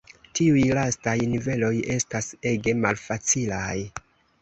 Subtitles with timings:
[0.37, 3.79] Tiuj lastaj niveloj estas ege malfacilaj.